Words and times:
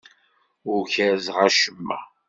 Ur 0.71 0.81
kerrzeɣ 0.93 1.37
acemma. 1.47 1.99